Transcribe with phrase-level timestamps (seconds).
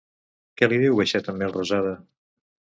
[0.61, 1.93] Què li diu baixet en Melrosada?